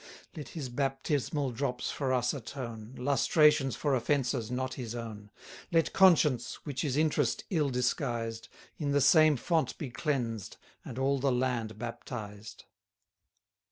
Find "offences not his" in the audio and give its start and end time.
3.93-4.95